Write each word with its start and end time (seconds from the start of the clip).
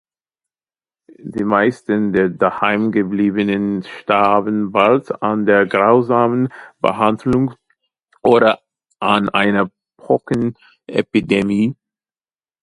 Die 1.19 1.43
meisten 1.43 2.11
der 2.11 2.29
Daheimgebliebenen 2.29 3.83
starben 3.83 4.71
bald 4.71 5.21
an 5.21 5.45
der 5.45 5.67
grausamen 5.67 6.51
Behandlung 6.79 7.53
oder 8.23 8.63
an 8.99 9.29
einer 9.29 9.69
Pocken-Epidemie. 9.97 11.75